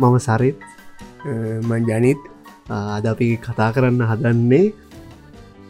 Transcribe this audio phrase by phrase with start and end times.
[0.00, 0.56] මම සරිත්.
[1.68, 2.20] මං ජනිත්.
[2.96, 4.66] අද අපි කතා කරන්න හදන්නේ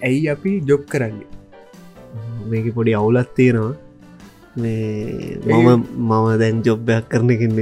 [0.06, 1.30] ඇයි අපි ජොබ් කරන්නේ?
[2.50, 3.74] මේක පොඩි අවුලත් තියෙනවා.
[4.62, 7.58] මේ මම මම දැන් ජොබ්බයක් කරනකින්න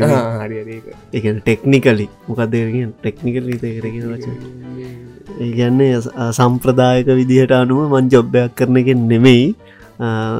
[1.16, 4.26] එක ටෙක්නිකලි මොකක්දගෙන ටෙක්නිකල් තේකරගෙන වච
[5.44, 5.94] ඒගැන්නේ
[6.38, 9.44] සම්ප්‍රදායක විදිහට අනුව මං ජොබ්බයක් කරනකින් නෙමෙයි.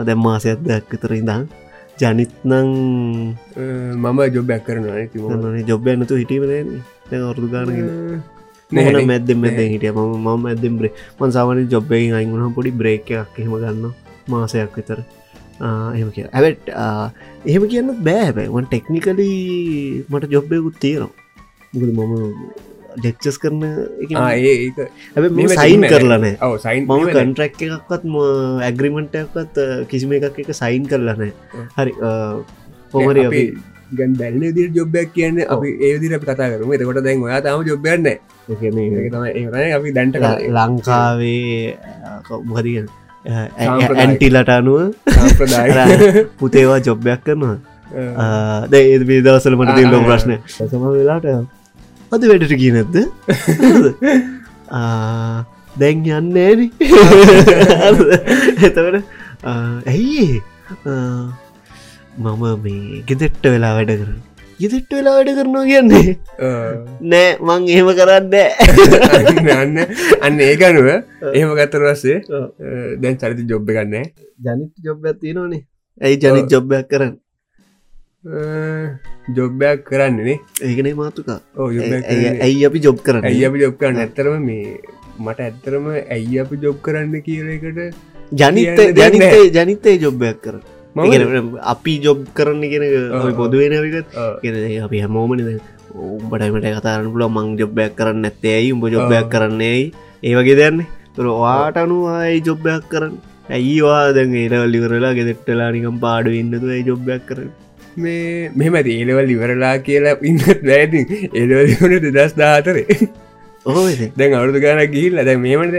[0.07, 1.43] දැම් මාසයක් දෙයක් විතර ඉඳං
[2.01, 2.53] ජනිත්නං
[4.03, 7.89] මම ජොබ්බයක් කරනවා තිමන ජොබ්බය නතු හිටීම දැ ඔරුදු ගානගෙන
[8.73, 9.93] නන මැද මැද හිටිය.
[9.93, 13.85] ම ම ඇදම් බ්‍රේ මන් සාමන ජොබ්බයි අයිගුණ පොඩි බ්‍රේක එකක් හෙම ගන්න
[14.33, 15.01] මාසයක් විතර.
[15.97, 16.67] එහෙම කිය ඇවට
[17.49, 21.13] එහෙම කියන්න බෑබැවන් ටෙක්නිකලී මට ජොබ්බයකුත් තියෙනවා.
[21.73, 23.63] මුකද මම ඩෙක්චස් කරන
[24.29, 24.71] ඒ
[25.57, 26.25] සයින් කරලන
[26.65, 28.05] සයින් මම කන්ට්‍රක් එකක්වත්
[28.69, 29.57] ඇග්‍රිමෙන්ට්ක්වත්
[29.91, 31.21] කිසිම එකක් එක සයින් කරලන
[31.77, 31.93] හරි
[32.93, 33.17] පොමර
[33.93, 36.71] ගන් දැල්ල දිර ජොබ්බයක් කියන්න අපි ඒදිර අපි කතා කරම.
[36.75, 38.09] එතකොට දැන් ඔයා තම ජොබ්බයන්න
[39.79, 40.17] අපි දැන්ට
[40.57, 41.77] ලංකාවේ
[42.51, 42.89] මොහදිගන්න
[44.05, 44.81] ඇන්ටිලට අනුව
[46.41, 47.59] පුතේවා ජොබ්බයක් කරනවා.
[48.73, 51.27] දැ දවසල මට තිල්ල ප්‍රශ්නය සම වෙලාට
[52.13, 52.97] අද වැඩට කිය නැද්ද?
[55.81, 56.61] දැන් යන්න ඇන
[58.67, 58.99] එතවට
[59.89, 60.27] ඇයි
[62.19, 64.21] මම මේ ගෙදෙට්ට වෙලා වැඩ කරන
[64.61, 66.13] ගෙදෙට්ට වෙලා වැඩ කරනවා කියන්නේ?
[67.15, 68.35] නෑ මං එහෙම කරන්න
[69.57, 69.81] අන්න
[70.21, 72.19] අන්න ඒකනුව එහෙම ගත්තර වස්සේ
[73.01, 75.65] දැන් චරිත ජොබ්බ ගන්න ජනිත ජොබ්බ තියෙනවානේ.
[76.01, 77.17] ඇයි ජනිත් ජොබ්බයක් කරන්න
[79.37, 81.39] ජොබ්බයක් කරන්නනේ ඒකනේ මාතුකා.
[82.47, 83.25] ඇයි අපි ජොබ් කරන්න?
[83.31, 83.99] ඇයි අපි ජොබ් කරන්න?
[84.05, 84.79] ඇත්තරම මේ
[85.25, 87.81] මට ඇත්තරම ඇයි අපි ජොබ් කරන්න කියරකට
[88.33, 94.15] ජනිත ජනිතේ ජනිතේ ජොබ්බයක් කරන්න අපි ජොබ් කරන්න කියෙන පොදුවෙන විකත්
[94.87, 95.51] අපි හැමෝමනිද
[96.07, 98.73] උඹටමට කතාරන්න පුල මං ජොබ්බයක් කරන්න ඇත්තේ ඇයි?
[98.77, 99.83] උඹ ජොබ්බයක් කරන්නේ
[100.23, 103.19] ඒ වගේ දෙන්නේ තුර වාට අනුවායි ජොබ්බයක් කරන්න.
[103.57, 107.51] ඇයිවා දැන් ඒට ලිවරලා ගෙදෙට්ටලා නිකම් පාඩු ඉන්නතු ඇයි ජොබ්බයක් කරන්න
[107.97, 111.01] මේ මෙම ඒලවල් ඉවරලා කියලා ඉන්නත් වැෑති
[111.43, 112.87] එලවලිවන දෙදස් දාතරේ
[114.19, 115.17] දැන් අවුදු ගාන ගිහිල්ල.
[115.29, 115.77] දැ මේමට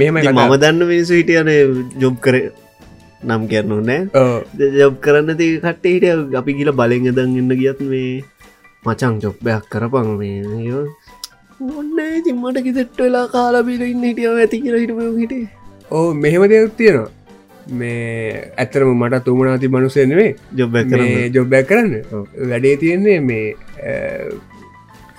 [0.00, 1.48] මෙම මම දන්න මිනිසු හිටියන
[2.02, 2.36] ජොබ් කර.
[3.22, 4.00] නම් කරනු නෑ.
[4.80, 8.12] ජොබ් කරන්න ති කට්ට හිට අපි කියල බලෙන් දන් ඉන්න ගියත් මේ
[8.84, 10.72] මචං ජොබ්බයක් කරපං මේ.
[11.60, 15.44] ඔන්න තිම්මට කිතෙට්ට වෙලා කාලාබිල ඉන්න හිටියාව ඇති කියලා හිටම හිටේ
[15.90, 17.10] ඕ මෙහෙම දෙයක් තියෙනවා
[17.68, 20.84] මේ ඇත්තරම මට තුමනාති මනුසයනෙවේ ජොබ්බැ
[21.30, 21.92] ජොබ්බැක් කරන්න.
[22.48, 23.46] වැඩේ තියෙන්නේ මේ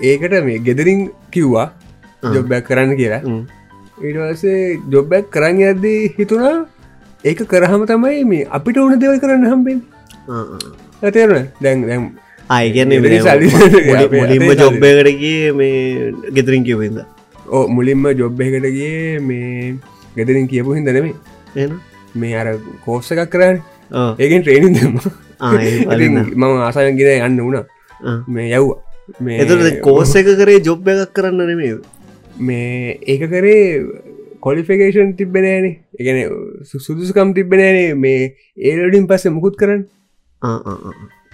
[0.02, 1.68] ඒකට මේ ගෙදරින් කිව්වා
[2.36, 3.22] ජොබ්බැක් කරන්න කියලා.
[4.02, 6.58] ඊටවසේ ජොබ්බැක් කරන්න ඇද්දී හිතුණා
[7.24, 9.80] ඒක කරහම තමයි මේ අපිට ඕන දෙවල් කරන්න හම්බෙන්
[11.02, 12.06] ඇතේරන දැන් දැම්
[12.50, 12.90] අයගැන
[14.14, 15.78] මුලින්ම ජොබ්බයකටගේ මේ
[16.36, 17.00] ගෙදරින් කිවවිද
[17.50, 19.78] ඕ මුලින්ම ජොබ්බයකටගේ මේ
[20.18, 21.16] ගෙදරින් කියපු හිද නෙමේ
[21.56, 21.78] එන
[22.16, 22.48] මේ අර
[22.86, 23.58] කෝස්ස එකක් කරන්න
[24.20, 24.98] ඒකෙන් ට්‍රේනින් දෙම.
[26.36, 27.66] මම ආසයන්ගෙන යන්න වුණා.
[28.28, 28.80] මේ යව්වා.
[29.20, 31.74] මේ එතුට කෝස්ස එක කරේ ජොබ් එකක් කරන්න නෙමේ
[32.50, 33.64] මේ ඒක කරේ
[34.46, 35.68] කොලිෆිකේෂන් තිබෙනෑන
[36.00, 36.18] එකන
[36.86, 38.22] සුදුසුකම් තිබෙනෑනේ මේ
[38.70, 39.84] ඒලඩින් පස්සේ මුකුත් කරන්න.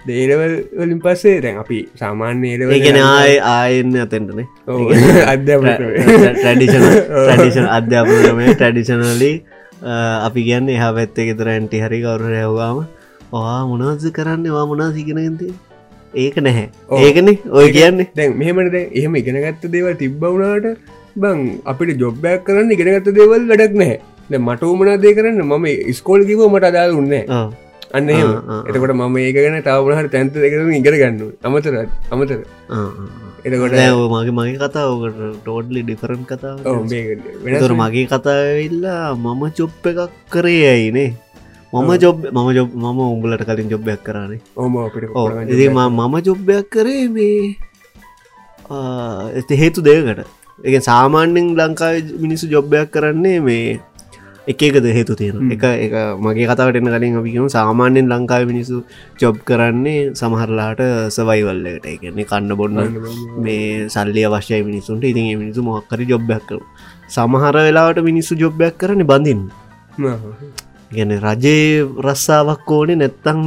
[0.08, 4.46] දේරවල් වලින් පස්සේ දැන් අපි සාමාන්‍ය ඒලව ගෙන ආය ආයන්න අතෙන්ටනේ
[5.32, 5.66] අධ්‍යාප
[6.38, 9.32] ටඩිෂන ටඩිෂන් අධ්‍යාපනමේ ටඩිෂනලි
[10.26, 12.78] අපි කියන්න එහා පැත්තේ ගෙතර ඇන්ටි හරි කවරු රැව්වාම
[13.32, 14.46] වා මොනවද කරන්න?
[14.56, 15.48] වා මොනා සිගෙනගති
[16.14, 16.66] ඒක නැහැ.
[17.06, 18.08] ඒකන ඔය කියන්නේ.
[18.18, 20.66] දැන් මෙහමට එහෙම ඉගෙනගත්ත දේවල් තිබ්බවුණට
[21.22, 21.40] බං
[21.72, 23.98] අපිට ජොබ්බයක් කරන්න ඉගෙනගත්ත දේවල් වැඩක් නැහැ.
[24.30, 25.42] මට උමනා දේ කරන්න?
[25.42, 25.66] මම
[25.98, 27.24] ස්කෝල් කිව මට අදාල් උන්නේ
[27.96, 31.74] අන්න එතකොට මම ඒක ගැන තාවනහට තැන්ත දෙකර ඉගෙන ගන්න අමතර
[32.14, 32.38] අමතර
[33.44, 33.72] එතකොට
[34.12, 36.58] මගේ මගේ කතාවකට ටෝඩ්ලි ඩිෆරන් කතාව
[37.44, 41.10] වෙනතුර මගේ කතාවෙල්ලා මම චොප් එකක් කරේ ඇයිනේ?
[41.72, 44.76] මම ජොබ් මම ජොබ් මම උඹලට කලින් ජොබ්බයක් කරන්නේ ඕම
[45.98, 47.08] මම ජොබ්බයක් කරේ.
[47.08, 47.56] මේ
[48.70, 50.26] ඇති හේතු දෙයකට
[50.64, 53.80] එක සාමාන්‍යෙන් ලංකාව මිනිස්සු ජොබ්බයක් කරන්නේ මේ
[54.50, 58.76] එකකද හේතු තියෙන එක එක මගේ කතාවට එන්න කලින් අපිකම සාමාන්‍යෙන් ලංකාව මිනිසු
[59.20, 62.80] ජොබ් කරන්නේ සමහරලාට සවයිවල්ලට එකන්නේ කන්න බොන්න
[63.38, 66.60] මේ සල්ලිය වශ්‍යය මිනිසුන්ට ඉතින් මිනිසු මොක්කර ජොබ්බයක් කරු
[67.08, 69.40] සමහර වෙලාවට මිනිස්සු ජොබ්බයක් කරන බඳින්
[70.90, 73.40] ගැන රජයේ රස්සාාවක් ඕනේ නැත්තං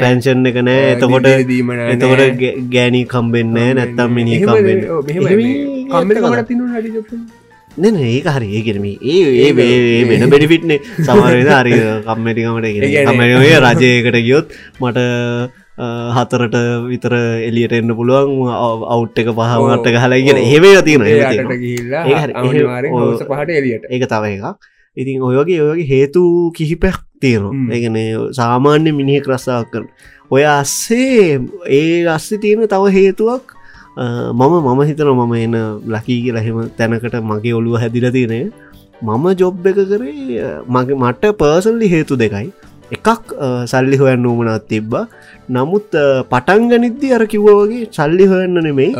[0.00, 0.84] පැන්ෂන් එක නෑ.
[0.92, 1.26] එතකොට
[1.86, 2.22] එතකොට
[2.68, 4.80] ගෑනී කම්බෙන්න නැත්තම් මිනි කම්බෙන්න
[7.76, 8.48] නැන ඒක හරි.
[8.52, 9.52] ඒකරම ඒ ඒ
[10.04, 11.72] වෙන බෙඩිෆිට්නේ සමරද හරි
[12.06, 12.66] කම්මටිකමට
[13.62, 14.46] රජයකට ගියොත්
[14.80, 14.98] මට
[15.76, 16.56] හතරට
[16.86, 18.48] විතර එලියට එන්න පුළුවන්
[18.88, 21.04] අවුට් එක පහමට හලගෙන හෙවේ තියෙන
[23.22, 24.56] පහට එලියට ඒක තව එකක්.
[24.96, 27.52] ඉතින් ඔයගේ ඔයගේ හේතු කිහිපයක් තියෙනවා.
[27.70, 27.96] ඒගන
[28.32, 29.88] සාමාන්‍ය මිනිහෙක් රස්සාක් කරන.
[30.30, 33.55] ඔය අස්සේ ඒ අස්සේ තියෙන තව හේතුවක්
[33.96, 35.56] මම මම හිතන මම එන
[35.88, 38.40] ලකී කියලා හෙම තැනකට මගේ ඔළුව හැදිල තියෙනය
[39.02, 42.50] මම ජොබ් එක කරේ මගේ මට පර්සල්ලි හේතු දෙකයි.
[42.88, 43.32] එකක්
[43.66, 45.06] සල්ලි හොයන්න නූමනත් තිබ්බා.
[45.50, 45.96] නමුත්
[46.30, 48.92] පටන්ගනිද්දි අර කිව්වගේ සල්ලි හොයන්න නෙමෙයි.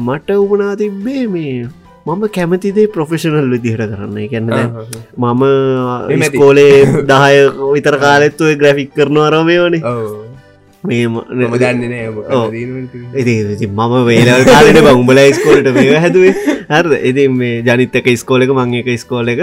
[0.00, 1.68] මට උමනා තිබ්බේ මේ
[2.06, 4.16] මම කැමතිදේ ප්‍රොෆෙෂනල් විදිහට කරන්න.
[4.18, 4.48] එකන්න
[5.18, 6.72] මම ස්කෝලේ
[7.12, 7.36] දහය
[7.74, 9.82] විතර කාලෙත්තුව ග්‍රෆික් කරනවා අරමයවනේ
[10.84, 11.06] මේ
[11.62, 11.82] දන්න
[13.68, 16.34] මම වේල කාලට බංඹල ස්කෝලට මේ හැදුවේ.
[16.68, 16.92] හරද?
[17.08, 19.42] එති මේ ජනිත්තක ස්කෝලක මං එක ස්කෝල එක.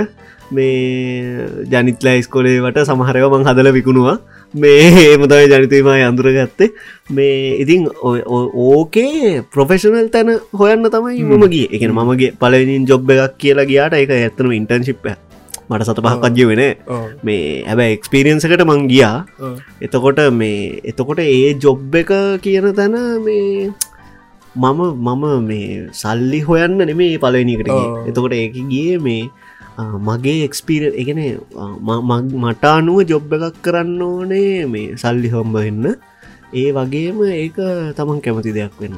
[0.52, 4.18] මේ ජනිත්ලා ස්කොලේවට සමහරව මං හදල විකුණවා.
[4.54, 6.72] මේ ඒමතයි ජනිතීම අඳුර ගත්තේ
[7.18, 11.68] මේ ඉතින් ඕකේ ප්‍රොෆෙෂනල් තැන හොයන්න තමයි මම ගිය.
[11.76, 15.12] එක මගේ පලවිනින් ජොබ් එකක් කියලා ගියාට එක ඇත්තනම ඉන්ටර්න්ශිප්ය
[15.70, 16.64] මට සත පහක්කජ්‍ය වෙන
[17.28, 19.16] මේ ඇබැ එක්ස්පිරියන්සකට මං ගියා.
[19.86, 22.14] එතකොට මේ එතකොට ඒ ජොබ් එක
[22.46, 22.96] කියන තැන
[23.28, 23.72] මේ
[24.56, 27.70] මම මම මේ සල්ලි හොයන්න නෙමේ පලවෙනිකට
[28.10, 29.24] එතකොට ඒක ගිය මේ
[30.08, 31.20] මගේ එක්ස්පීර එකන
[32.44, 35.96] මට අනුව ජොබ් එකක් කරන්න ඕනේ මේ සල්ලි හොම්බ වෙන්න.
[36.54, 37.58] ඒ වගේම ඒක
[37.98, 38.96] තමන් කැමති දෙයක් වෙන්න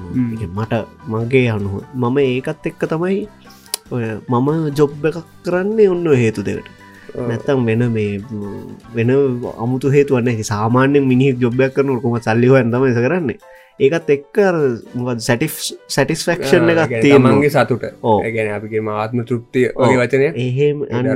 [0.58, 0.74] මට
[1.14, 1.81] මගේ අනුව.
[2.02, 3.18] මම ඒකත් එක්ක තමයි
[3.92, 6.68] මම ජොබ් එකක් කරන්නේ ඔන්න හේතු දෙකට.
[7.30, 8.19] නැත්තම් වෙන මේ
[8.95, 9.10] වෙන
[9.66, 13.39] අමුතු හේතුවන්න සාමාන්‍ය මිනි ජොබ්යක් කරන කොම සල්ලිහ ඇතම කරන්නේ.
[13.80, 14.38] ඒකත් එක්ක
[15.25, 15.48] සැටි
[15.95, 17.84] සැටිස්ෆක්ෂන් එකක් තියමන්ගේ සතුට.
[18.36, 19.66] ගැන අපිගේ මාත්ම තෘප්තිය.
[19.75, 21.07] ඔගේ වචනය එහෙම එන්න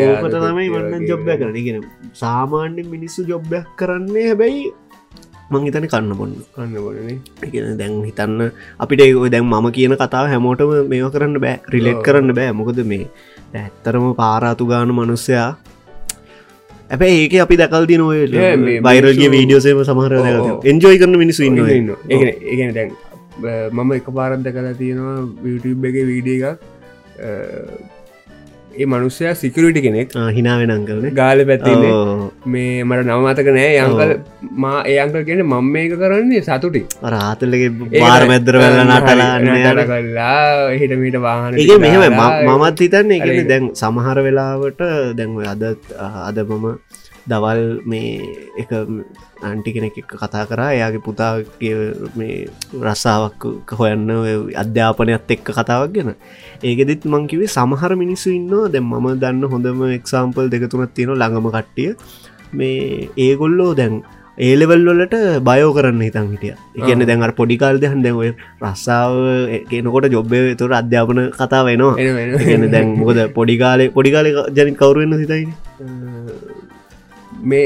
[0.00, 1.82] ඕකට තමයි වන්න ජොබ්බ කරන ගෙන
[2.22, 4.62] සාමාන්‍ය මිනිස්සු ජොබ්බයක් කරන්නේ හැබැයි
[5.50, 6.34] මං හිතන කන්න බොන්න.
[6.54, 8.40] කන්න බොන දැන් හිතන්න
[8.78, 12.52] අපිට දැන් මම කියන කතාව හැමෝටම මේව කරන්න බෑ රිලෙට් කරන්න බෑ.
[12.54, 13.06] මොකද මේ
[13.54, 15.48] ඇත්තරම පාරාතු ගාන මනුස්සයා
[16.90, 18.18] ඇැ ඒක අපි දකල් ති නොය
[18.86, 20.12] බයිරගේ වීඩියෝසේම සමහර
[20.72, 21.58] එන්ජෝයි කරන මිනිස්සු ඉන්න
[22.50, 22.92] ඒගෙන දැන්
[23.72, 26.58] මම එක පාරද්ද කලා තියෙනවා YouTube එක වීඩිය එකක්
[28.80, 30.08] ඒ මනුස්සයා සිකරට කෙනෙක්.
[30.36, 31.92] හිනාවෙන අංකලන ගාල පැත්තින්නේ
[32.54, 33.72] මේ මට නවමතක නෑ.
[33.84, 34.12] යංකල්
[34.64, 36.82] මා ඒ අංකල් කියෙන මං මේක කරන්නේ සතුටි.
[37.14, 39.32] රාතලගේ බාර මැදර වෙල නටලා
[39.90, 44.82] කල්ලා හිට මීට වාහන ඒ මෙහම මමත් හිතන්නේ දැන් සමහර වෙලාවට
[45.20, 45.64] දැන්ව අද
[46.28, 46.66] අද මම
[47.26, 48.20] දවල් මේ
[48.58, 48.72] එක
[49.42, 50.70] අන්ටි කෙනෙක් කතා කරා.
[50.70, 51.74] එයාගේ පුතාගේ
[52.16, 52.48] මේ
[52.80, 54.10] රස්සාාවක් හොයන්න
[54.54, 56.10] අධ්‍යාපනයක්ත් එක්ක කතාවක් ගැන.
[56.62, 58.68] ඒකෙදෙත් මංකිවේ සමහර මිනිස්සු ඉන්නවා.
[58.68, 61.90] දැම් මම දන්න හොඳම එක්සාම්පල් දෙකතුනත් තියෙන ළඟම කට්ටිය.
[62.52, 64.02] මේ ඒගොල්ලෝ දැන්
[64.38, 66.54] ඒලෙවල් වලට බයෝ කරන්න හිතන් හිටිය.
[66.76, 68.20] එකන්න දැන් පොඩිකාල් දෙහන් දැව
[68.62, 69.14] රස්සාාව
[69.70, 71.94] කියනකොට ජොබ්බය තුර අධ්‍යාපන කතා වෙනවා
[72.48, 75.42] එන දැන් මොකද පොඩිකාලේ පොඩිකාල ජනින් කවරුවෙන්න සිතයි
[77.44, 77.64] මේ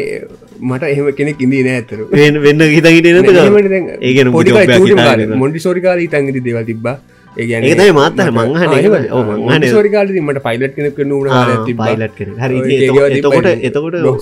[0.62, 2.00] මට එහෙම කෙනෙක් ඉදී නෑතර
[2.40, 4.25] වෙන්න හිත හිට ඒ
[5.36, 6.96] මොඩි සෝරිකාල තන්ගති දේව තිබා
[7.36, 11.28] ඒතයි මාත්තර මංහන සෝරිකාල මට පයිලට් කෙනෙක් නුන
[11.76, 12.16] පයිලට්
[13.12, 13.47] එතකොට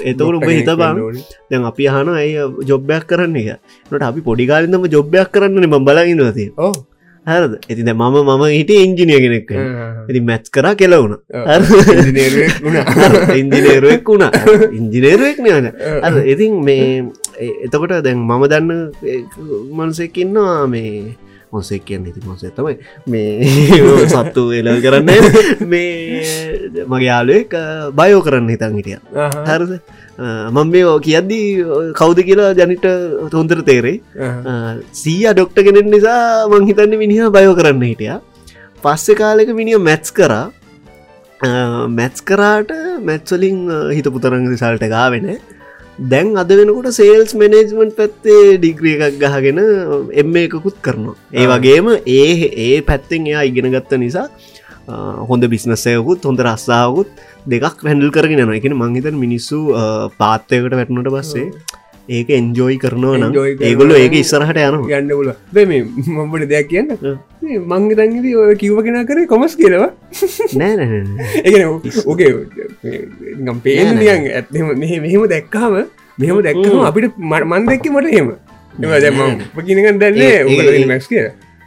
[0.07, 2.35] එතකොට උබ හිත බං දැන් අපි හන ඇය
[2.65, 3.37] ජොබ්බයක් කරන්න?
[3.37, 3.49] එක
[3.91, 6.73] නට අපි පොඩිකාලින්දම ජොබ්බයක් කරන්න ම බලගන්නවති ඕ
[7.27, 7.53] හරද?
[7.61, 11.15] ඇතිද මම මම හිට ඉංජිනිය කෙනෙක් ඇති මැත්ස් කර කෙලවුණ
[13.35, 14.33] ඉංජිනේරුවෙක් වුණා.
[14.73, 15.71] ඉංජිනේරුවෙක් නයන
[16.03, 17.05] අ ඉතින් මේ
[17.67, 18.71] එතකොට දැන් මම දන්න
[19.73, 21.17] මනුසෙක්කින්නවා මේ
[21.53, 22.77] මොසෙක් කියන්න ඉති මොසේ තමයි.
[23.07, 25.11] මේ සත්තු එල කරන්න.
[25.73, 25.95] මේ
[26.85, 27.55] මගේ යාලුවෙක්
[27.95, 28.99] බයෝ කරන්න හිතන් හිටිය.
[29.47, 29.73] හරද
[30.19, 32.87] මම මේ කියද්දී කෞද කියලා ජනිට
[33.35, 33.97] තොන්තර තේරේ
[35.03, 38.15] සීය ඩොක්ට කෙනෙක් නිසා මං හිතන්න මිනිහ බයෝ කරන්න හිටිය.
[38.85, 40.47] පස්සෙ කාලෙක මිනිිය මැත්ස් කරා.
[41.99, 42.73] මැත්ස් කරාට
[43.09, 43.59] මැත්වලින්
[43.97, 45.29] හිතපු තරංග සල්ට ගාවෙන
[46.13, 49.61] දැන් අද වෙනකොට සේල්ස් මනේජ්මන්ට් පැත්තේ ඩිග්‍රිය එකක් ගහගෙන
[50.23, 51.17] එම එකකුත් කරනවා.
[51.33, 52.31] ඒ වගේම ඒ
[52.67, 54.29] ඒ පැත්තෙන් එයා ඉගෙන ගත්ත නිසා
[55.31, 57.09] හොඳ බිස්නස්සයකුත් හොඳ රස්සාාවකුත්
[57.47, 59.59] දෙකක් වැැඩල් කරගෙන න එකන මංහිතන් මිනිස්සු
[60.19, 61.47] පාත්තයකට වැටනට පස්සේ
[62.09, 65.31] ඒක එන්ජෝයි කරනවා නම් ඒගොල්ල ඒක ඉස්සරහට යන ගන්න පුල
[65.67, 66.93] මේ මම්බට දෙයක් කියන්න?
[67.43, 69.91] මංග තන්ගද ඔය කිව්ව කෙන කරේ කොමස් කියලවා
[70.55, 70.87] නෑ
[71.45, 72.31] ඒ ඕකේ
[73.43, 75.75] ගම් පේනියන් ඇත්ම මෙහෙම දැක්කාම
[76.19, 78.31] මෙහම දැක්කම අපිට මන් දැක්ක මට හෙම
[79.03, 79.19] එම
[79.67, 81.27] කිනගන් දැන්නේ මැක්ස් කිය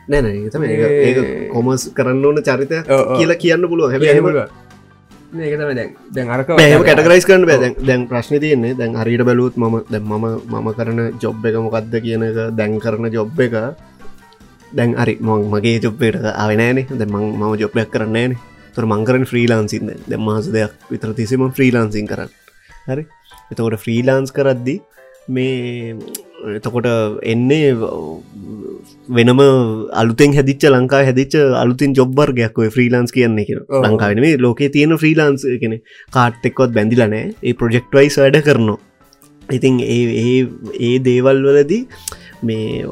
[0.09, 2.73] නෑන ඒ කොමස් කරන්න ඕන චරිත
[3.11, 3.93] කියලා කියන්න පුළුව
[5.29, 6.27] දැන් දැන්
[6.81, 7.69] කටරයිස් කරන බෑ.
[7.79, 12.23] දැන් ප්‍රශ්න තියන්නේ දැන් හරිට බැලුත් ම දැ ම මම කරන ජොබ් එක මොකක්ද කියන
[12.23, 13.53] එක දැන් කරන ජොබ් එක
[14.73, 18.33] දැන් අරි මොං මගේ ජොබ්බේට ආවනෑනේ දැ මං මම ජොබ්යක් කරන්නේන
[18.75, 22.31] තුර මංකරන ෆ්‍රීලාන්සින්න දැ මාස දෙයක් විතර තිසම ෆ්‍රීලාන්සින් කරන්න.
[22.87, 23.03] හරි?
[23.51, 24.75] එතකොට ෆ්‍රීලාන්ස් කරද්දි
[25.27, 25.93] මේ
[26.57, 26.87] එතකොට
[27.23, 27.73] එන්නේ
[29.09, 29.41] වෙනම
[29.93, 35.47] අලුතෙන් හැදිච්ච ලංකා හැදිච්ච අලුතින් ජොබ්බර්ගයක් ඔය ෆ්‍රීලාන්ස් කියන්නේ කියෙන ලංකාවන මේ ලෝකේ තියෙන ෆ්‍රීලාන්ස්
[35.61, 35.75] කෙන
[36.11, 38.79] කාට් එක්කොත් බැඳිලනෑ ඒ ප්‍රජෙක්් වයිස් වැඩ කරනවා.
[39.49, 40.39] ඉතින් ඒ
[40.79, 41.83] ඒ දේවල් වලදී
[42.41, 42.85] මේ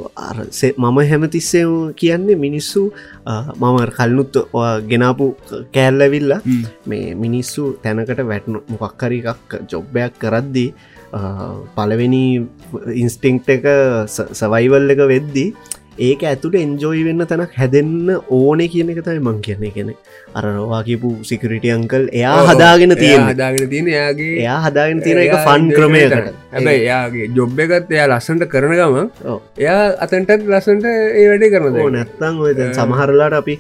[0.78, 2.82] මම හැමතිස්සේ කියන්නේ මිනිස්සු
[3.56, 4.34] මම කල්නුත්
[4.90, 5.26] ගෙනාපු
[5.74, 6.34] කෑල්ලවිල්ල
[6.86, 10.70] මේ මිනිස්සු තැනකට වැටනු මොකක්කරි එකක් ජොබ්බයක් කරද්දී
[11.76, 12.24] පලවෙනි
[13.04, 13.66] ඉන්ස්ටිංක්ට එක
[14.42, 15.50] සවයිවල් එක වෙද්දී
[16.06, 19.72] ඒක ඇතුට එන්ජෝයි වෙන්න තැනක් හැදෙන්න්න ඕන කියන එක තයි මං කියන්නේ.
[19.78, 19.94] කෙනෙ
[20.36, 25.34] අර රවා කියපු සිකරිටිය අංකල් එයා හදාගෙන තියෙන හදාගෙන තියෙන යාගේ එයා හදාගෙන තියෙන එක
[25.48, 26.30] ෆන් ක්‍රමයකට.
[26.54, 28.96] හැබයි එයාගේ ජොබ් එකත් එයා ලස්සන්ට කරන ගම
[29.58, 33.60] එයා අතන්ටත් ලස්සන්ට ඒ වැඩේ කරන නැත්තං ඔය සමහරලාට අපි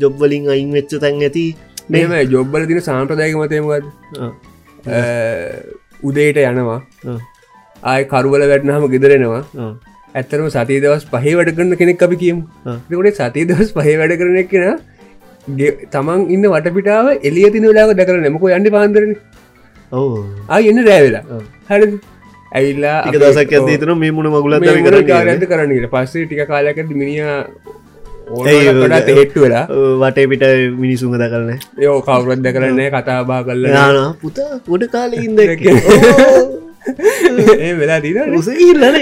[0.00, 1.46] ජොබ්වලින් අයින් වෙච්ච තැන් ඇති
[1.90, 3.84] මෙම ජොබ්බල තින සාම්ප්‍රදායක මතයමත්
[6.02, 6.80] උදේට යනවා
[7.90, 9.42] ආය කරුවල වැටනහම ගෙදරෙනවා.
[10.18, 12.42] ඇත්තරම සතිය දවස් පහේ වැඩ කරන කෙනෙක් අපි කියමු.
[12.90, 14.64] කොට සතිය දවස් පහේ වැඩ කරන කෙන
[15.94, 19.12] තමන් ඉන්න වටපිටාව එලිය තින වෙලාක දැකර නැමක යන්න පාන්දරන?
[19.92, 20.10] ඕ
[20.48, 21.86] ආ එන්න රෑවෙලා හරි
[22.58, 27.28] ඇයිල්ලා දසක් ඇතන මේ මුණ මගුල ගත කරන්නට පස්සේ ටික කාලයකට මිනිිය
[29.08, 29.64] තෙට්ටු වෙලා.
[30.02, 30.44] වටේ පිට
[30.82, 31.50] මිනිසුම ද කරන
[31.86, 35.40] යෝ කවුරත් ද කරන්නේ කතා බා කල්ල යාන පුතා ගොඩ කාල ඉද
[37.80, 38.96] වෙලා දීන උසකිල්ලන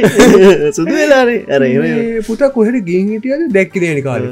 [0.72, 1.62] සුදු වෙලානේ අර
[2.26, 3.44] පුත කොහට ගින් හිටියද?
[3.52, 4.26] දැක්කිරනි කාල.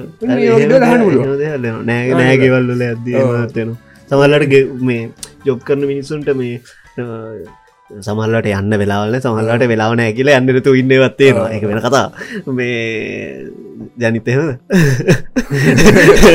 [1.84, 3.76] නෑ නෑගෙවල්ල ඇද්දීමතෙන
[4.10, 5.08] සමල්ලට මේ
[5.44, 6.54] ජොබ් කරන මිනිස්සුන්ට මේ
[7.88, 12.06] සමල්ලට යන්න වෙලාවල සමල්ලට වෙලාවන ඇකිල යන්නරතු ඉන්නවත්තේ එක වෙන කතා
[12.58, 13.48] මේ
[13.98, 14.40] ජනිතයම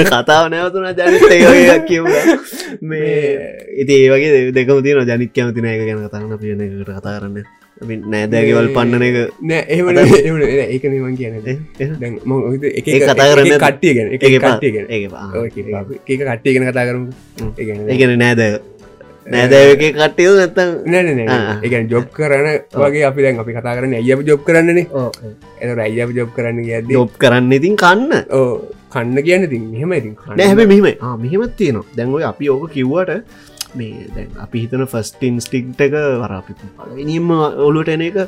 [0.10, 2.04] කතාව නැවතුන ජනිතයක් කිව
[2.82, 3.12] මේ
[3.82, 7.46] ඉති ඒවගේ දෙකම තියන ජනික් කැමතින එක ගැන කතාන්න පියනකට කතා කරන්න.
[7.84, 9.16] නෑදෑගෙවල් පන්නන එක.
[9.50, 9.98] නෑ ඒවට
[10.74, 14.86] ඒක නිවන් කියන එක කතා කරන්න කට්ටිය ගැන එක කට්ටිය ගැන.
[14.90, 15.00] ඒ
[16.18, 17.08] කට්ටිය ගැන කතා කරමු.
[17.58, 18.52] ඒගැන නෑදෑ
[19.32, 20.32] නෑදෑක කටයු
[20.92, 21.08] නැන
[21.64, 22.48] එක ජොබ් කරන
[22.84, 24.86] වගේ අපි දැන් අපි කතා කරන්න ඇය ජොබ් කරන්නනේ
[25.62, 28.12] එ රයිය ජොබ් කරන්න ගද ජොබ් කරන්න ඉතින් කන්න.
[28.38, 28.52] ඕ
[28.94, 30.86] කන්න කියන්න ති මෙහෙම ඉතින් නැහැම මෙහෙම
[31.24, 31.90] මෙහෙමත් තියෙනවා.
[31.98, 33.12] දැන්ගොයි අපි ඕක කිව්වට
[33.80, 37.32] මේ දැන් අපි හිතන ෆස්ටින් ස්ටික්ට එක වර අපි පලනිම
[37.68, 38.20] ඔලුට එන එක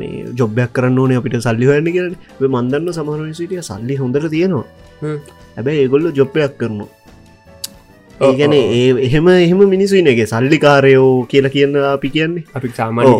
[0.00, 2.16] මේ ජොබ්යක් කරන්න ඕනේ අපිට සල්ලි හන්න කියන
[2.54, 4.66] මන්දන්න සමහර සිටිය සල්ලි හොඳට තියෙනවා.
[5.56, 6.88] හැබැයි ඒගොල්ල ජොබ්පයක් කරනවා
[8.20, 8.54] ඒගැන
[9.02, 12.44] එහෙම එහෙම මිනිසුන එක සල්ලිකාරයෝ කියලා කියන්න අපි කියන්නේ.
[12.54, 13.12] අපි සාමාන්‍ය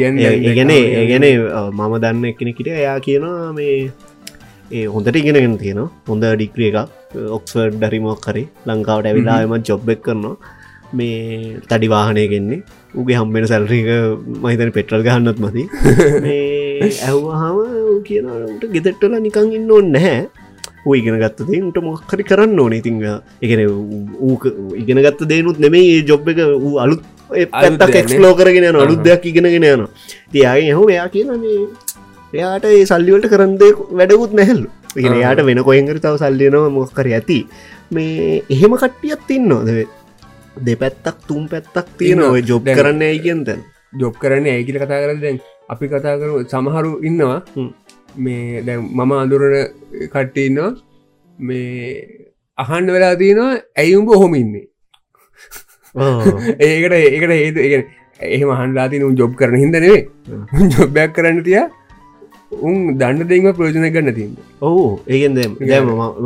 [0.51, 1.27] ගැන ඒගැන
[1.73, 3.77] මම දන්න එකනෙ කිට එයා කියනවා මේ
[4.71, 5.91] ඒ හොඳට ඉගෙනගෙන තියෙනවා.
[6.09, 6.81] හොඳ ඩික්්‍රිය එකක්.
[7.39, 10.37] ඔක්ස්වර්ඩ් ඩරිමොක් කරේ ලංකාවට ඇවිලාම ජොබ්බෙක් කරනවා.
[10.93, 12.61] මේ තඩි වාහනයගෙන්නේ
[12.95, 13.89] උගේ හම්බෙන සැල්රීක
[14.43, 15.65] මහිතන පෙට්‍රල් ගහන්නත් මති
[16.25, 17.59] මේ ඇහ්වාහම
[18.07, 20.19] කියනට ගෙතෙට්ටල නිකං ඉන්න ඕන්න නැහැ
[20.87, 22.73] ඌ ඉගෙන ගත්ත දේට මොක්කරි කරන්න ඕන.
[22.81, 22.99] ඉතිං
[23.45, 23.63] එකන
[24.27, 24.37] ඌ
[24.83, 29.31] ඉගෙන ගත්ත දේනුත් නෙමේ ඒ ජොබ් එක වූ අලුත් ඇත්තක් එක්ස්ලෝ කරගෙන යන අලුත් දෙයක්
[29.33, 29.87] ඉගෙනගෙන යන
[30.33, 31.61] තියාගේ හෝ එයා කියන මේ
[32.41, 34.69] එයාට ඒ සල්ලිවලට කරන්දේ වැඩකුත් නැහැල්ලු
[35.23, 37.41] යාට වෙන කොහෙන්කර තව සල්ලියනවා මොක්කර ඇති.
[37.91, 39.89] මේ එහෙම කට්ටියත් ඉන්නවා දෙවේ
[40.67, 43.63] දෙපැත්තක් තුම් පැත්තක් තියෙන ඔය ජොබ් කරන්න ඇයි කියන්තැන්
[44.01, 45.39] ජොබ් කරන්න ඇයිකිල කතා කර දැන්
[45.73, 47.39] අපි කතා කරු සමහරු ඉන්නවා
[48.21, 49.57] මේ දැ මම අඳුරන
[50.07, 50.71] කට්ටඉන්නවා
[51.45, 51.95] මේ
[52.59, 54.67] අහන්ඩ වෙලා තියෙනවා ඇයිඋඹ හොමින්නේ
[56.61, 57.83] ඒකට ඒකට හේතු ඒ
[58.29, 59.99] එහෙම හන්ලාතින උන් ජොබ් කරන හිදනේ
[60.73, 61.61] ජොබ්බයක් කරන්න තිය
[62.61, 65.57] උන් දන්න දෙම ප්‍රෝජන ගන්න තින්න ඕ ඒගෙන් දැම්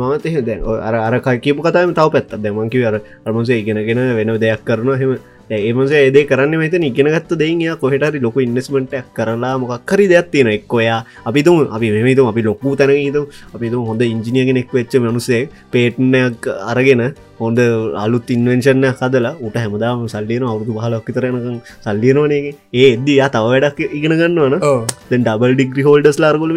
[0.01, 4.93] මත දැ අර අර කියපු කතම තව පැත්ත දැමන්කිව අර අරමසේ ඉගෙනගෙන වෙන දෙයක් කරන
[4.99, 5.17] හෙම
[5.49, 11.43] ඒමස ඒදේ කරන්න මෙත ඉගෙනගත්ත දෙය කොහෙටරි ලොක ඉන්වස්මට කරලා මොක්කරි දෙයක් තියෙන එක්කොයා අපි
[11.43, 13.21] තුම අපි මෙමතු අපි ලොකු තැනගීතු
[13.53, 17.03] අපි තු හොඳ ඉංජිනියගෙනෙක් වෙච්ච මනුසේ පේට්නයක් අරගෙන
[17.39, 17.59] හොඳ
[18.03, 21.47] අලුත් ඉන්වෙන්ශන්න කදලා උට හැමදාම සල්ලියන අවුදු පහලක් තරනක
[21.85, 24.55] සල්ලියනවානගේ ඒ එද තව වැඩක් ඉගෙන ගන්නවන
[25.09, 26.53] දැ ඩබල් ඩිග්‍රි හෝල්ඩස් ලාර්ගල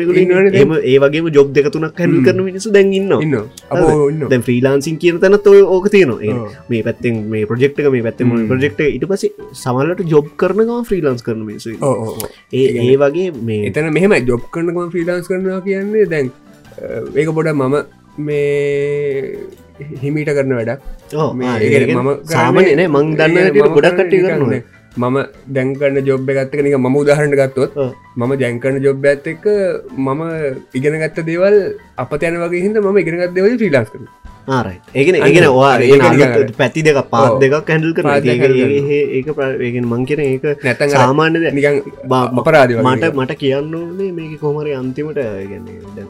[0.56, 3.12] එම ඒ වගේ ජොබ් දෙකතුනක් හැල් කරන මිනිසු දැන්ඉන්න
[4.24, 6.48] දැ ්‍රීලාන්සින් කියන තැනත් ඔය ඕක තියනවා.
[6.68, 11.76] මේ පැත්තෙන් මේ ප්‍රජෙක්්ක මේ පැත්තම ප්‍රජෙක්ට ඉට පස සමල්ලට ජොබ් කරනවා ෆ්‍රීලාන්ස් කරන මිසු
[12.52, 16.34] ඒ ඒ වගේ මේ එතන මෙහම ජොබ් කරනකම ෆ්‍රීලාන්ස් කරනවා කියන්නේ දැන්
[17.14, 17.76] ඒක පොඩ මම
[18.20, 19.48] මේ
[20.02, 20.80] හිමිට කරන වැඩක්.
[21.34, 22.88] මේ ආ, ඒ ඒ කියන්නේ කියන්නේ මම සාමාන්‍ය නේ.
[22.88, 23.64] මං දන්න ඒ හැටියට
[24.96, 25.16] මම
[25.48, 27.70] දැන්කන්න ජොබ් එකත්තක නික මම උදාහරණ ගත්තොත්.
[28.16, 29.44] මම ජැංකන ජොබ් ඇත් එක්ක
[29.98, 30.22] මම
[30.74, 31.56] ඉගෙන ගත්ත දේවල්
[31.98, 34.27] අප යන වගේ හිද ම ඉගෙනගත් දෙවල ්‍රීලාස් කර ආරයි
[34.94, 35.72] ඒගෙන ඒගෙන වා
[36.60, 37.32] පැති දෙක පාත්.
[37.42, 39.28] දෙකක් හැඩල් handle ඒක
[39.66, 41.38] ඒගෙන මං කියෙන ඒක නැතන් සාමාන්‍ය.
[41.50, 41.76] නිකන්
[42.40, 45.68] අපරාධ මට මට කියන්න ඕනේ මේක කොමරි අන්තිමට ගැන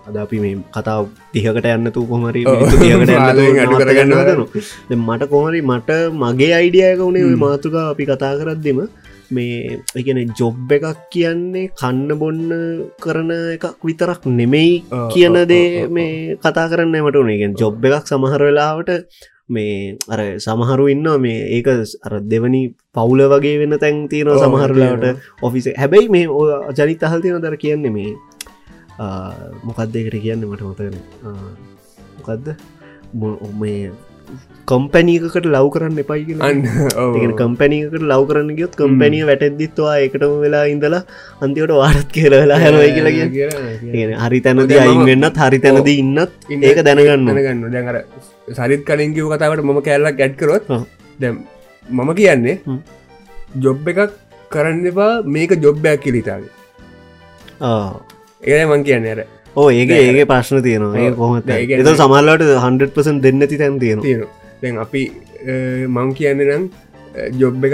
[0.09, 1.04] අද අපි මේ කතාව
[1.35, 4.14] තිහකට යන්න තු කොමරි කරගන්න
[5.00, 5.90] මට කොමරි මට
[6.23, 8.80] මගේ අයිඩියයක වුණේ මාතුක අපි කතා කරද්දිම
[9.30, 12.52] මේ එකන ජොබ් එකක් කියන්නේ කන්න බොන්න
[13.04, 17.58] කරන එකක් විතරක් නෙමෙයි ඔව්, කියන ඔව්, දේ ඔව්, ඔව්, මේ කතා කරන්න මට උනේගෙන්
[17.61, 18.90] ජොබ් එකක් සමහර වෙලාවට
[19.49, 19.76] මේ
[20.12, 21.68] අර සමහරු ඉන්න මේ ඒක
[22.06, 22.62] අර දෙවනි
[22.94, 25.23] පවුල වගේ වෙන්න තැන් තියෙන සමහරලාට.
[25.42, 26.26] ඔෆිස හැබැයි මේ
[26.78, 28.12] ජනිත අහල් තියෙන දර කියන්නේ මේ
[29.64, 30.97] මොකක්දකට කියන්න මට මතන
[32.18, 32.47] මොකක්ද
[33.61, 33.90] මේ
[34.68, 36.35] කම්පැනීකට ලව් කරන්න එපයි
[36.97, 37.14] ඔව්.
[37.40, 41.02] කම්පැනීකට ලව් කරන්න ගියොත් කම්පැනිය වැටෙද්දිත්වා එකටම වෙලා ඉඳලා
[41.42, 43.62] අන්තිවට වාඩත් කියල වෙලා හැනවයි කියලා කිය කියලා
[43.94, 44.18] කියලා.
[44.25, 47.99] හරි තැනද අයින් වෙන්නත් හරි තැනද ඉන්නත් ඉන්න- ඒක දැනගන්න දැන් අර
[48.58, 50.85] සරිත් කලින් කිව කතාවට මම කැල්ලක් ගැඩ්කරොත් ඔව්.
[51.18, 51.37] දැම්
[51.87, 52.56] මම කියන්නේ.
[53.58, 54.00] ජොබ් එකක්
[54.50, 56.52] කරන්න එපා මේක ජොබ්බයක් කිලිතාගේ
[58.49, 59.20] ඒ මං කියන්නේ අර
[59.58, 60.94] ඕ ඒක ඒගේ ප්‍රශ්න තියෙනවා.
[60.96, 64.04] ඒ ඒ එත සමල්ලට 100% දෙන්නති තැන් තියෙනවා.
[64.04, 64.22] තියෙන
[64.62, 65.02] දැන් අපි
[65.88, 66.64] මං කියන්න නම්
[67.40, 67.64] ජොබ්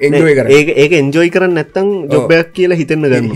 [0.00, 3.28] ඒක ඒක එන්ජෝයි කරන්න නැත්තං ජොබ්බයක් කියලා හිතන්න ගන්න.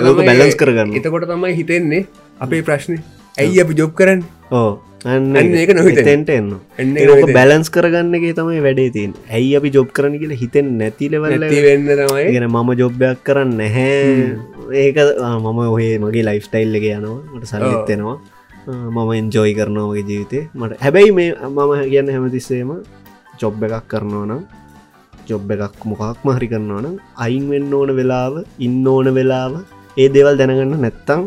[0.00, 0.94] ලෝක තමයි- බැලන්ස් කරගන්න.
[1.00, 2.06] එතකොට තමයි හිතෙන්නේ
[2.40, 2.96] අපේ ප්‍රශ්නය
[3.38, 4.22] ඇයි අපි ජොබ් කරන්න?
[4.52, 4.70] ඕ
[5.04, 5.70] ඒක.
[5.76, 6.02] නොහිතෙන්න.
[6.04, 11.38] එතෙන්ට එන්න ඒක බැලන්ස් කරගන්නගේ තමයි වැඩේ තින් ඇයි අපි ජොබ් කරන කියලා හිතෙන් නැතිලවල්ල
[11.38, 12.26] නැති වෙන්න තමයි.
[12.32, 14.36] ගෙන මම ජොබ්බයක් කරන්න නැහැ
[14.82, 17.20] ඒක මම ඔහේ මගේ ලයිෆ්ටයිල් එක යනවා.
[17.34, 18.16] මට සල්ලිත්තෙනවා
[18.94, 20.42] මම එන්ජෝයි කරනවාගේ ජීවිතේ.
[20.54, 22.72] මට හැබැයි මේ මම කියන්න හැමතිස්සේම
[23.40, 24.42] ජොබ් එකක් කරනවා නම්
[25.28, 29.54] ජොබ් එකක් මොකක් මහරි කරනවා නම් අයින් වෙන්න ඕන වෙලාව ඉන්න ඕන වෙලාව
[29.96, 31.22] ඒ දේවල් දැනගන්න නැත්තං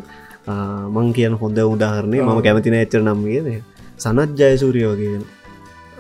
[0.96, 3.48] මං කියන හොඳ උදාහරණය මම කැමතින ඇච්චර නම් කියන
[3.98, 5.24] සනත් ජයසූරියෝගෙන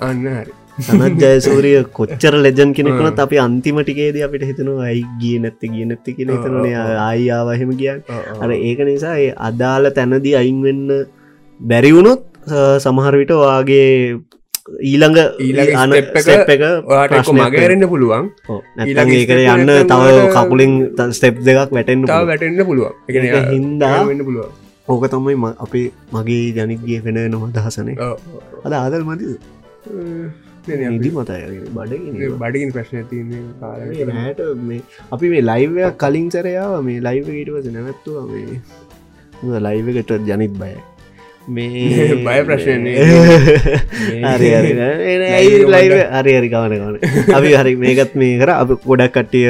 [0.01, 5.85] අන්න හරි සනත් ජයසූරිය කොච්චර ලෙජන් කෙනෙකුනත් අපි අන්තිමටිකේද අපිට හිතනවා ඇයි ගිය නැත්ත ගිය
[5.85, 6.67] නැත්ති කියල හිතනන
[6.99, 7.99] ආයිආවහෙම ඔව්.
[8.38, 10.83] අර ඒක නිසා අදාළ තැනදී අයින් වෙන්න
[11.59, 12.23] බැරිවුණොත්
[12.79, 14.19] සමහරවිට වාගේ
[14.83, 16.51] ඊළඟ ඊළඟ එක ප්‍රශ්නයක්
[17.39, 18.29] මගේරෙන්න්න පුළුවන්.
[18.81, 20.03] ඊළඟ step යන්න තව
[20.35, 20.73] කකුලින්
[21.11, 22.93] ස්ටෙප් දෙකක් වැටෙන්න්න වැටෙන්න්න පුළුවන්.
[23.07, 24.51] එක හින්දා වෙන්න පුළුවන්.
[24.88, 27.95] ඕක තමයි අපේ මගේ ජනික්ගේ වෙන නොම දහසනේ
[28.63, 29.39] අද ආදල් මති
[30.67, 37.30] අපි- මතය බඩගින් බඩගින් ප්‍රශ්න තියන්නේ හැට මේ අපි මේ ලයිවයක් කලින් සැරයාව මේ ලයිව
[37.30, 38.62] ඊටවස නැවැත්තුව මේ.
[39.60, 40.75] ලයිවකට ජනිත් බය.
[41.49, 42.95] මේ බය ප්‍රශ්නයන්නේ.
[44.36, 44.73] හරි හරි
[46.49, 46.99] කවන කවන
[47.34, 48.49] අපි හරි මේකත් මේ කර.
[48.49, 49.47] අප ගොඩක් කට්ටිය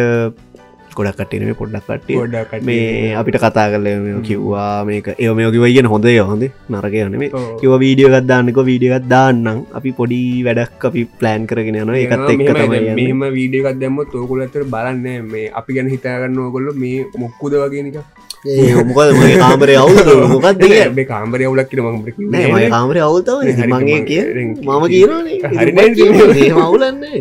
[0.98, 2.18] ගොඩක් කට්ටියන මේ පොඩ්ඩක් කට්ටිය.
[2.20, 3.88] ගොඩක් මේ අපිට කතා කරල
[4.28, 7.48] කිව්වා මේක ඒ මේෝකිවයිගෙන හොඳය හොඳ නරකයන මේ ඔව්.
[7.62, 9.64] කිව වීඩියෝගත් දාන්නක වීඩියගත් දාන්නම්.
[9.80, 12.96] අපි පොඩි වැඩක් අපි ප්ලෑන් කරගෙන යන එකත් යන්නේ.
[13.02, 18.00] මෙම වීඩියකත් දැම්ම තෝකුල ඇතර බලන්න මේ අපි ගැන හිතාගන්න ඔකොල්ල මේ මොක්කුද වගේනික
[18.46, 21.96] ඒ මොකද මගේ කාමරය අවුද මොකක්ද කිය මේ කාම්බරය අවුලක්කින මම
[22.32, 24.22] නෑ මගේ කාමරය අවුතව හරි, මගේ කිය
[24.62, 27.20] මම කියනනේ හරි නෑ, මවුලන්නේ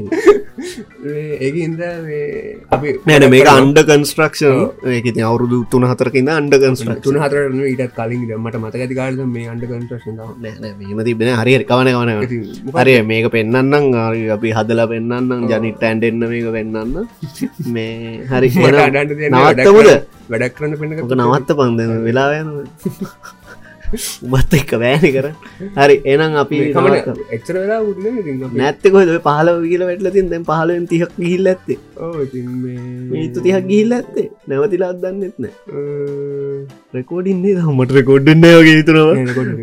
[1.41, 1.81] ඒකන්ද
[2.71, 8.23] අපි නැන මේක අන්ඩ කන්ස්ට්‍රක්ෂන් ඒක අවුරුදු තුන හතරකින්න අන්ඩ කන්ස්ට්‍රක් තුන හතර ඊටත් කලින්
[8.39, 10.21] මට මතක ඇති කාලද මේ අන්ඩ කන්ට්‍රශන්
[10.83, 12.11] මෙම තිබෙන හරි කවන කවන
[12.77, 13.89] හරි මේක පෙන්න්නම්
[14.31, 17.09] අපි හදලා පෙන්න්නම් ජනිට ඇන්ඩෙන්න්න මේක වෙන්නන්න
[17.75, 18.53] මේ හරි
[19.33, 19.91] නවත්තමුද
[20.31, 20.91] වැඩක් කරන්න පෙන
[21.23, 22.49] නවත්ත පන්දන වෙලා යන
[23.95, 25.27] උබත් එක්ක බෑනි කර
[25.77, 26.59] හරි එනම් අපි
[27.37, 28.07] එක්චර වෙලා උන්න
[28.61, 31.79] නැත්තකොද පහල කියල වැටල තින් දැන් පහලෙන් තිහක් ගිහිල් ඇත්තේ.
[33.21, 34.27] ඒතු තිහක් ගිහිල් ඇත්තේ.
[34.49, 35.55] නැවතිලා අදන්නෙත් නෑ.
[36.99, 39.09] රෙකෝඩින්නේ හමට රෙකෝඩ්ඩන්න වගේ තුරව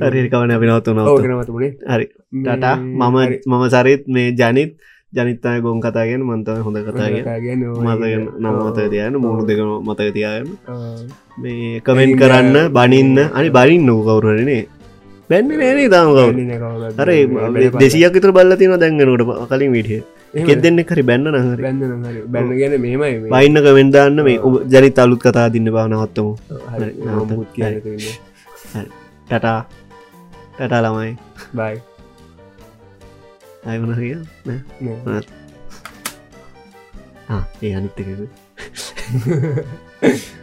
[0.06, 2.08] හරි කවන අපි නවත්තු නවත්ත ඕගෙනවතුනේ හරි.
[2.46, 2.76] ටටා.
[2.78, 3.18] මම
[3.52, 4.72] මම සරිත් මේ ජනිත්
[5.14, 7.24] ජනිත්තය ගොන් කතාගෙන මන්තව හොඳ කතාගෙන
[7.86, 10.48] මතගෙන නමත තියන මුණු දෙක මතක තියාගෙන.
[11.42, 13.18] මේ කමෙන්ට් කරන්න බනින්න.
[13.38, 14.00] අනි බලින් නූ.
[14.08, 14.64] කවුරනේ
[15.30, 16.24] බැන්න නෑනේ තාම කවු
[17.02, 17.10] අර
[17.84, 20.02] දෙසියක් විතර බල්ල තින දැන්ගෙනට කලින් විටිය
[20.48, 22.22] කෙත් දෙන්න කරි බැන්න නහර බැන්න හරි.
[22.34, 26.32] බැන්න ගැන මෙමයි බයින්න කමෙන්ටාන්න මේ ඔබ ජනිත අලුත් කතා දින්න බානවත්තමු
[29.28, 29.60] ටටා.
[30.58, 31.12] ටටා ළමයි.
[31.60, 31.76] බයි
[33.64, 34.18] අයවන කිය
[37.62, 38.08] ඒ අනිත්තක